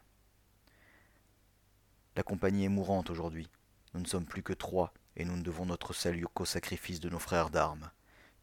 [2.20, 3.50] La compagnie est mourante aujourd'hui.
[3.94, 7.08] Nous ne sommes plus que trois, et nous ne devons notre salut qu'au sacrifice de
[7.08, 7.90] nos frères d'armes.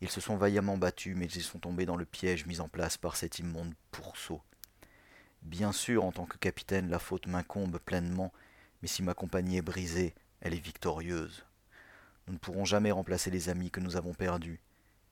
[0.01, 2.97] Ils se sont vaillamment battus, mais ils sont tombés dans le piège mis en place
[2.97, 4.41] par cet immonde pourceau.
[5.43, 8.33] Bien sûr, en tant que capitaine, la faute m'incombe pleinement,
[8.81, 11.45] mais si ma compagnie est brisée, elle est victorieuse.
[12.29, 14.63] Nous ne pourrons jamais remplacer les amis que nous avons perdus,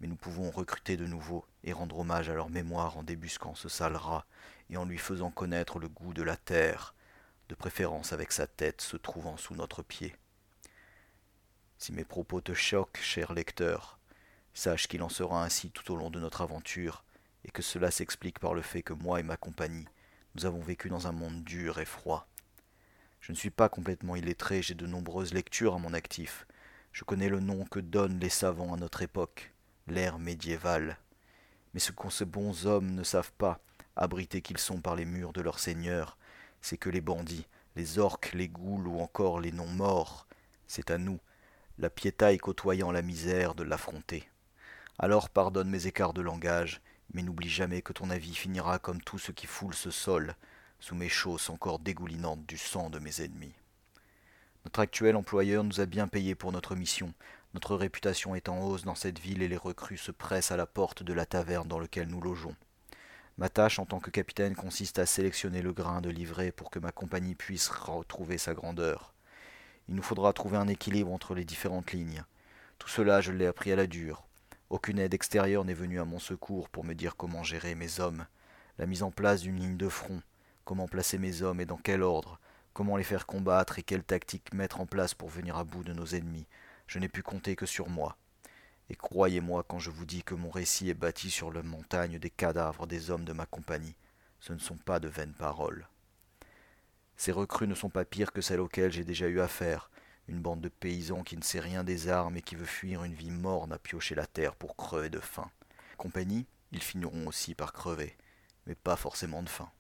[0.01, 3.69] mais nous pouvons recruter de nouveaux et rendre hommage à leur mémoire en débusquant ce
[3.69, 4.25] sale rat
[4.71, 6.95] et en lui faisant connaître le goût de la terre,
[7.49, 10.15] de préférence avec sa tête se trouvant sous notre pied.
[11.79, 13.99] Si mes propos te choquent, cher lecteur,
[14.55, 17.05] sache qu'il en sera ainsi tout au long de notre aventure,
[17.45, 19.87] et que cela s'explique par le fait que moi et ma compagnie,
[20.35, 22.27] nous avons vécu dans un monde dur et froid.
[23.21, 26.47] Je ne suis pas complètement illettré, j'ai de nombreuses lectures à mon actif.
[26.93, 29.53] Je connais le nom que donnent les savants à notre époque,
[29.87, 30.99] l'ère médiévale.
[31.73, 33.61] Mais ce que ces bons hommes ne savent pas,
[33.97, 36.17] abrités qu'ils sont par les murs de leur seigneur,
[36.65, 37.47] c'est que les bandits,
[37.77, 40.27] les orques, les goules ou encore les non-morts,
[40.67, 41.21] c'est à nous,
[41.79, 44.31] la piétaille côtoyant la misère, de l'affronter.
[44.99, 46.81] Alors pardonne mes écarts de langage,
[47.13, 50.37] mais n'oublie jamais que ton avis finira comme tout ce qui foule ce sol,
[50.81, 53.53] sous mes chausses encore dégoulinantes du sang de mes ennemis.
[54.65, 57.13] Notre actuel employeur nous a bien payé pour notre mission.
[57.53, 60.67] Notre réputation est en hausse dans cette ville et les recrues se pressent à la
[60.67, 62.57] porte de la taverne dans laquelle nous logeons.
[63.37, 66.79] Ma tâche en tant que capitaine consiste à sélectionner le grain de livret pour que
[66.79, 69.13] ma compagnie puisse retrouver sa grandeur.
[69.89, 72.25] Il nous faudra trouver un équilibre entre les différentes lignes.
[72.79, 74.25] Tout cela, je l'ai appris à la dure.
[74.71, 78.25] Aucune aide extérieure n'est venue à mon secours pour me dire comment gérer mes hommes.
[78.79, 80.23] La mise en place d'une ligne de front,
[80.65, 82.39] comment placer mes hommes et dans quel ordre,
[82.73, 85.93] comment les faire combattre et quelle tactique mettre en place pour venir à bout de
[85.93, 86.47] nos ennemis.
[86.87, 88.17] Je n'ai pu compter que sur moi.
[88.91, 92.31] Et croyez-moi quand je vous dis que mon récit est bâti sur la montagne des
[92.31, 93.97] cadavres des hommes de ma compagnie,
[94.41, 95.89] ce ne sont pas de vaines paroles.
[97.17, 99.91] Ces recrues ne sont pas pires que celles auxquelles j'ai déjà eu affaire,
[100.29, 103.15] une bande de paysans qui ne sait rien des armes et qui veut fuir une
[103.15, 105.51] vie morne à piocher la terre pour crever de faim.
[105.97, 108.17] Compagnie, ils finiront aussi par crever,
[108.67, 109.71] mais pas forcément de faim.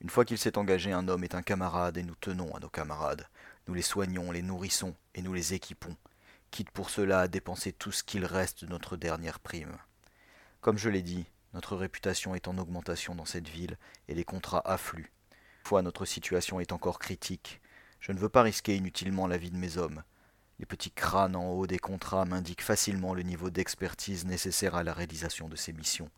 [0.00, 2.68] Une fois qu'il s'est engagé, un homme est un camarade et nous tenons à nos
[2.68, 3.26] camarades.
[3.66, 5.96] Nous les soignons, les nourrissons et nous les équipons,
[6.50, 9.76] quitte pour cela à dépenser tout ce qu'il reste de notre dernière prime.
[10.60, 13.78] Comme je l'ai dit, notre réputation est en augmentation dans cette ville
[14.08, 15.12] et les contrats affluent.
[15.64, 17.60] Fois notre situation est encore critique,
[18.00, 20.02] je ne veux pas risquer inutilement la vie de mes hommes.
[20.58, 24.92] Les petits crânes en haut des contrats m'indiquent facilement le niveau d'expertise nécessaire à la
[24.92, 26.10] réalisation de ces missions.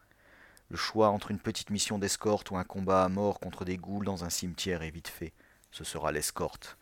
[0.68, 4.04] Le choix entre une petite mission d'escorte ou un combat à mort contre des goules
[4.04, 5.32] dans un cimetière est vite fait.
[5.70, 6.76] Ce sera l'escorte.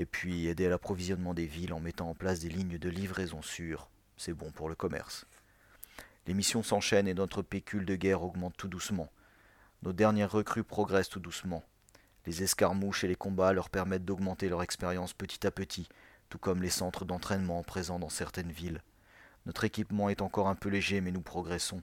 [0.00, 3.42] Et puis aider à l'approvisionnement des villes en mettant en place des lignes de livraison
[3.42, 3.90] sûres.
[4.16, 5.26] C'est bon pour le commerce.
[6.26, 9.12] Les missions s'enchaînent et notre pécule de guerre augmente tout doucement.
[9.82, 11.62] Nos dernières recrues progressent tout doucement.
[12.24, 15.86] Les escarmouches et les combats leur permettent d'augmenter leur expérience petit à petit,
[16.30, 18.80] tout comme les centres d'entraînement présents dans certaines villes.
[19.44, 21.82] Notre équipement est encore un peu léger, mais nous progressons.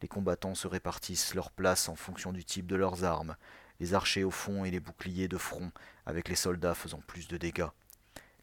[0.00, 3.36] Les combattants se répartissent leur place en fonction du type de leurs armes,
[3.80, 5.70] les archers au fond et les boucliers de front,
[6.06, 7.68] avec les soldats faisant plus de dégâts.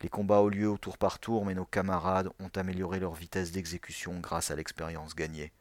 [0.02, 3.52] Les combats ont lieu au tour par tour, mais nos camarades ont amélioré leur vitesse
[3.52, 5.52] d'exécution grâce à l'expérience gagnée.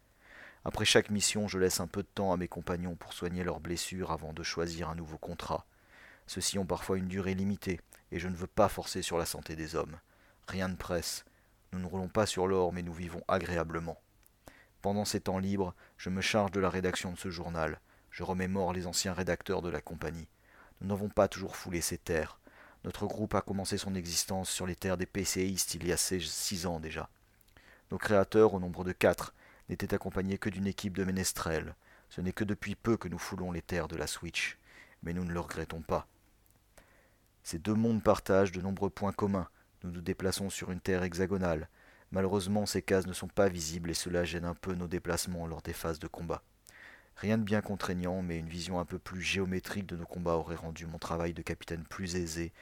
[0.65, 3.61] Après chaque mission, je laisse un peu de temps à mes compagnons pour soigner leurs
[3.61, 5.67] blessures avant de choisir un nouveau contrat.
[6.27, 7.81] Ceux-ci ont parfois une durée limitée,
[8.13, 9.99] et je ne veux pas forcer sur la santé des hommes.
[10.49, 11.25] Rien ne presse.
[11.73, 14.01] Nous ne roulons pas sur l'or, mais nous vivons agréablement.
[14.81, 17.81] Pendant ces temps libres, je me charge de la rédaction de ce journal.
[18.15, 20.29] Je remémore les anciens rédacteurs de la compagnie.
[20.81, 22.39] Nous n'avons pas toujours foulé ces terres.
[22.85, 26.67] Notre groupe a commencé son existence sur les terres des PCistes il y a six
[26.67, 27.09] ans déjà.
[27.91, 29.35] Nos créateurs, au nombre de quatre,
[29.69, 31.75] n'étaient accompagnés que d'une équipe de ménestrels.
[32.09, 34.59] Ce n'est que depuis peu que nous foulons les terres de la Switch,
[35.03, 36.07] mais nous ne le regrettons pas.
[37.43, 39.49] Ces deux mondes partagent de nombreux points communs.
[39.83, 41.69] Nous nous déplaçons sur une terre hexagonale.
[42.13, 45.63] Malheureusement, ces cases ne sont pas visibles et cela gêne un peu nos déplacements lors
[45.63, 46.45] des phases de combat.
[47.17, 50.57] Rien de bien contraignant, mais une vision un peu plus géométrique de nos combats aurait
[50.57, 52.53] rendu mon travail de capitaine plus aisé,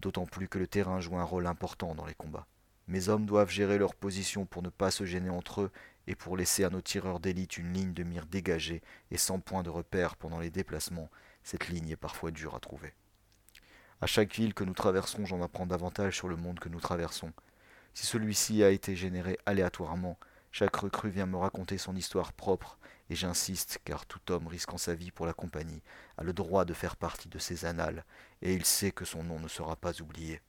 [0.00, 2.46] d'autant plus que le terrain joue un rôle important dans les combats.
[2.86, 5.70] Mes hommes doivent gérer leur position pour ne pas se gêner entre eux
[6.06, 9.62] et pour laisser à nos tireurs d'élite une ligne de mire dégagée et sans point
[9.62, 11.10] de repère pendant les déplacements.
[11.42, 12.92] Cette ligne est parfois dure à trouver.
[14.02, 17.32] À chaque ville que nous traversons, j'en apprends davantage sur le monde que nous traversons.
[17.94, 20.18] Si celui-ci a été généré aléatoirement,
[20.52, 22.78] chaque recrue vient me raconter son histoire propre,
[23.10, 25.82] et j'insiste, car tout homme risquant sa vie pour la compagnie
[26.16, 28.04] a le droit de faire partie de ces annales,
[28.42, 30.40] et il sait que son nom ne sera pas oublié.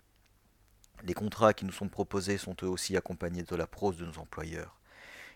[1.04, 4.18] Les contrats qui nous sont proposés sont eux aussi accompagnés de la prose de nos
[4.18, 4.80] employeurs.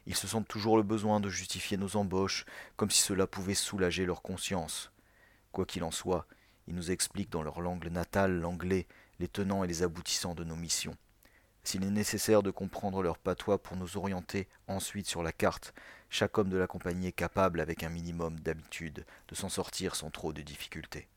[0.05, 2.45] Ils se sentent toujours le besoin de justifier nos embauches,
[2.77, 4.91] comme si cela pouvait soulager leur conscience.
[5.51, 6.25] Quoi qu'il en soit,
[6.67, 8.87] ils nous expliquent dans leur langue natale, l'anglais,
[9.19, 10.95] les tenants et les aboutissants de nos missions.
[11.63, 15.73] S'il est nécessaire de comprendre leur patois pour nous orienter ensuite sur la carte,
[16.09, 20.09] chaque homme de la compagnie est capable, avec un minimum d'habitude, de s'en sortir sans
[20.09, 21.07] trop de difficultés.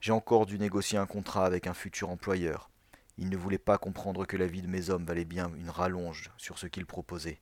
[0.00, 2.70] J'ai encore dû négocier un contrat avec un futur employeur.
[3.18, 6.30] Il ne voulait pas comprendre que la vie de mes hommes valait bien une rallonge
[6.36, 7.40] sur ce qu'il proposait.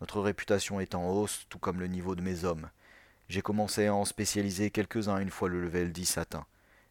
[0.00, 2.68] Notre réputation est en hausse, tout comme le niveau de mes hommes,
[3.28, 6.46] j'ai commencé à en spécialiser quelques-uns une fois le level 10 atteint.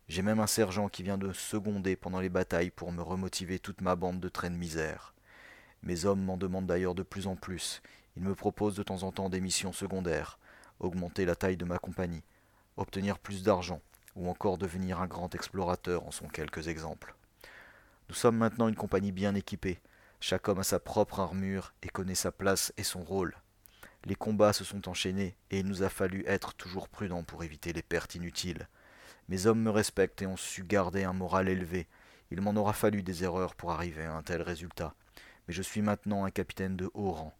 [0.07, 3.81] J'ai même un sergent qui vient de seconder pendant les batailles pour me remotiver toute
[3.81, 5.13] ma bande de traînes misère.
[5.83, 7.81] Mes hommes m'en demandent d'ailleurs de plus en plus.
[8.15, 10.39] Ils me proposent de temps en temps des missions secondaires,
[10.79, 12.23] augmenter la taille de ma compagnie,
[12.77, 13.81] obtenir plus d'argent,
[14.15, 17.15] ou encore devenir un grand explorateur en sont quelques exemples.
[18.09, 19.79] Nous sommes maintenant une compagnie bien équipée.
[20.19, 23.35] Chaque homme a sa propre armure et connaît sa place et son rôle.
[24.05, 27.71] Les combats se sont enchaînés, et il nous a fallu être toujours prudents pour éviter
[27.71, 28.67] les pertes inutiles.
[29.29, 31.87] Mes hommes me respectent et ont su garder un moral élevé.
[32.29, 34.93] Il m'en aura fallu des erreurs pour arriver à un tel résultat.
[35.47, 37.33] Mais je suis maintenant un capitaine de haut rang.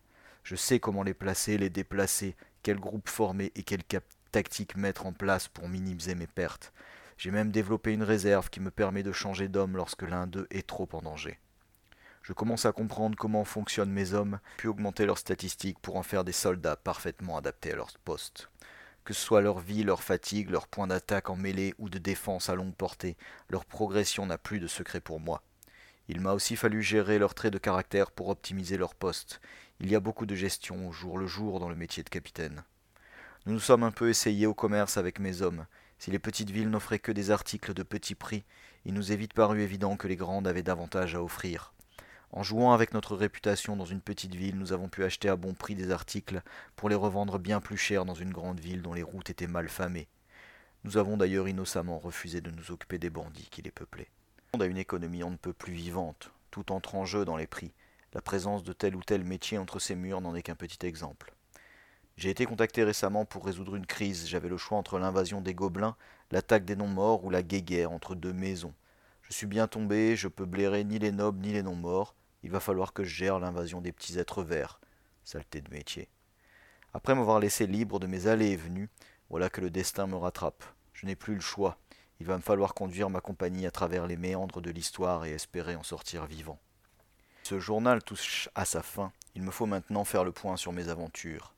[0.43, 3.83] Je sais comment les placer, les déplacer, quel groupe former et quelle
[4.31, 6.73] tactique mettre en place pour minimiser mes pertes.
[7.17, 10.67] J'ai même développé une réserve qui me permet de changer d'homme lorsque l'un d'eux est
[10.67, 11.39] trop en danger.
[12.23, 16.23] Je commence à comprendre comment fonctionnent mes hommes, puis augmenter leurs statistiques pour en faire
[16.23, 18.49] des soldats parfaitement adaptés à leur poste.
[19.03, 22.49] Que ce soit leur vie, leur fatigue, leur point d'attaque en mêlée ou de défense
[22.49, 23.17] à longue portée,
[23.49, 25.43] leur progression n'a plus de secret pour moi.
[26.07, 29.41] Il m'a aussi fallu gérer leurs traits de caractère pour optimiser leur poste.
[29.83, 32.63] Il y a beaucoup de gestion au jour le jour dans le métier de capitaine.
[33.45, 35.65] Nous nous sommes un peu essayés au commerce avec mes hommes.
[35.99, 38.45] Si les petites villes n'offraient que des articles de petit prix,
[38.85, 41.73] il nous est vite paru évident que les grandes avaient davantage à offrir.
[42.31, 45.53] En jouant avec notre réputation dans une petite ville, nous avons pu acheter à bon
[45.53, 46.41] prix des articles
[46.77, 49.67] pour les revendre bien plus cher dans une grande ville dont les routes étaient mal
[49.67, 50.07] famées.
[50.85, 54.11] Nous avons d'ailleurs innocemment refusé de nous occuper des bandits qui les peuplaient.
[54.53, 57.47] Monde a une économie on ne peut plus vivante, tout entre en jeu dans les
[57.47, 57.73] prix.
[58.13, 61.33] La présence de tel ou tel métier entre ces murs n'en est qu'un petit exemple.
[62.15, 64.27] J'ai été contacté récemment pour résoudre une crise.
[64.27, 65.95] J'avais le choix entre l'invasion des gobelins,
[66.29, 68.75] l'attaque des non-morts ou la guéguerre entre deux maisons.
[69.23, 72.13] Je suis bien tombé, je peux blairer ni les nobles ni les non-morts.
[72.43, 74.79] Il va falloir que je gère l'invasion des petits êtres verts.
[75.23, 76.07] Saleté de métier.
[76.93, 78.89] Après m'avoir laissé libre de mes allées et venues,
[79.31, 80.63] voilà que le destin me rattrape.
[80.93, 81.79] Je n'ai plus le choix.
[82.19, 85.75] Il va me falloir conduire ma compagnie à travers les méandres de l'histoire et espérer
[85.75, 86.59] en sortir vivant.
[87.45, 89.11] Ce journal touche à sa fin.
[89.35, 91.53] Il me faut maintenant faire le point sur mes aventures.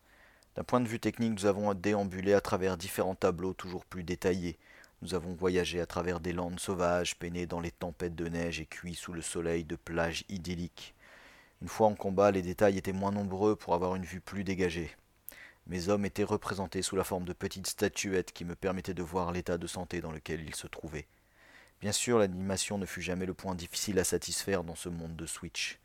[0.55, 4.57] D'un point de vue technique, nous avons déambulé à travers différents tableaux toujours plus détaillés.
[5.03, 8.65] Nous avons voyagé à travers des landes sauvages, peinées dans les tempêtes de neige et
[8.65, 10.95] cuits sous le soleil de plages idylliques.
[11.61, 14.89] Une fois en combat, les détails étaient moins nombreux pour avoir une vue plus dégagée.
[15.67, 19.31] Mes hommes étaient représentés sous la forme de petites statuettes qui me permettaient de voir
[19.31, 21.05] l'état de santé dans lequel ils se trouvaient.
[21.81, 25.25] Bien sûr, l'animation ne fut jamais le point difficile à satisfaire dans ce monde de
[25.25, 25.79] Switch.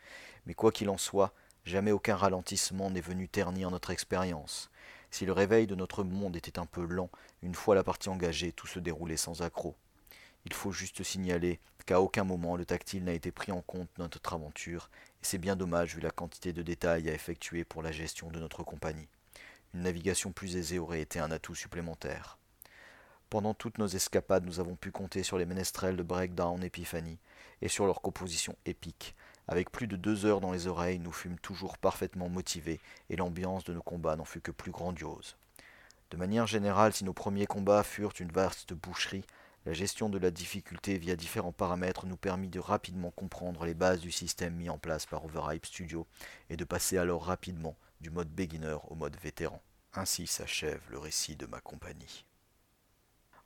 [0.46, 1.34] Mais quoi qu'il en soit,
[1.66, 4.70] Jamais aucun ralentissement n'est venu ternir notre expérience.
[5.10, 7.10] Si le réveil de notre monde était un peu lent,
[7.42, 9.76] une fois la partie engagée, tout se déroulait sans accroc.
[10.46, 14.04] Il faut juste signaler qu'à aucun moment le tactile n'a été pris en compte dans
[14.04, 14.88] notre aventure,
[15.22, 18.40] et c'est bien dommage vu la quantité de détails à effectuer pour la gestion de
[18.40, 19.08] notre compagnie.
[19.74, 22.39] Une navigation plus aisée aurait été un atout supplémentaire.
[23.30, 27.16] Pendant toutes nos escapades, nous avons pu compter sur les ménestrels de Breakdown Epiphany
[27.62, 29.14] et sur leur composition épique,
[29.46, 33.62] avec plus de deux heures dans les oreilles, nous fûmes toujours parfaitement motivés, et l'ambiance
[33.62, 35.36] de nos combats n'en fut que plus grandiose.
[36.10, 39.24] De manière générale, si nos premiers combats furent une vaste boucherie,
[39.64, 44.00] la gestion de la difficulté via différents paramètres nous permit de rapidement comprendre les bases
[44.00, 46.04] du système mis en place par Overhype Studio
[46.48, 49.62] et de passer alors rapidement du mode beginner au mode vétéran.
[49.94, 52.24] Ainsi s'achève le récit de ma compagnie.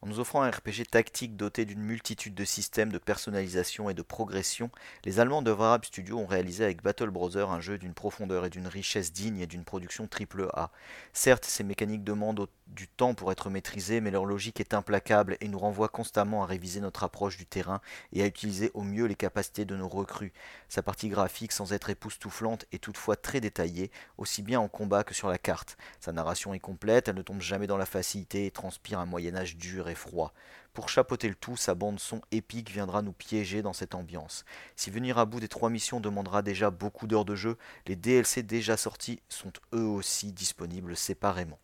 [0.04, 4.02] En nous offrant un RPG tactique doté d'une multitude de systèmes de personnalisation et de
[4.02, 4.70] progression,
[5.06, 8.50] les Allemands de Varab Studio ont réalisé avec Battle Brother un jeu d'une profondeur et
[8.50, 10.70] d'une richesse digne et d'une production triple A.
[11.14, 15.48] Certes, ces mécaniques demandent du temps pour être maîtrisées, mais leur logique est implacable et
[15.48, 17.80] nous renvoie constamment à réviser notre approche du terrain
[18.12, 20.34] et à utiliser au mieux les capacités de nos recrues.
[20.68, 25.14] Sa partie graphique, sans être époustouflante, est toutefois très détaillée, aussi bien en combat que
[25.14, 25.78] sur la carte.
[25.98, 29.56] Sa narration est complète, elle ne tombe jamais dans la facilité et transpire un Moyen-Âge
[29.56, 30.32] dur froid.
[30.72, 34.44] Pour chapeauter le tout, sa bande son épique viendra nous piéger dans cette ambiance.
[34.74, 38.42] Si venir à bout des trois missions demandera déjà beaucoup d'heures de jeu, les DLC
[38.42, 41.58] déjà sortis sont eux aussi disponibles séparément.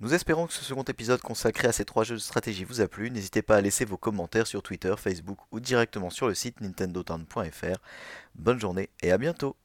[0.00, 2.88] Nous espérons que ce second épisode consacré à ces trois jeux de stratégie vous a
[2.88, 3.10] plu.
[3.10, 7.78] N'hésitez pas à laisser vos commentaires sur Twitter, Facebook ou directement sur le site nintendotown.fr.
[8.34, 9.56] Bonne journée et à bientôt